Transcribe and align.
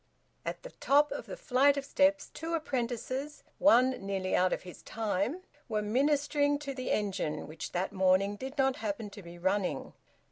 At 0.47 0.63
the 0.63 0.71
top 0.71 1.11
of 1.11 1.27
the 1.27 1.37
flight 1.37 1.77
of 1.77 1.85
steps 1.85 2.31
two 2.33 2.55
apprentices, 2.55 3.43
one 3.59 3.91
nearly 4.03 4.31
`out 4.31 4.51
of 4.51 4.63
his 4.63 4.81
time,' 4.81 5.43
were 5.69 5.83
ministering 5.83 6.57
to 6.57 6.73
the 6.73 6.89
engine, 6.89 7.45
which 7.45 7.71
that 7.73 7.93
morning 7.93 8.35
did 8.35 8.57
not 8.57 8.77
happen 8.77 9.11
to 9.11 9.21
be 9.21 9.37
running. 9.37 9.93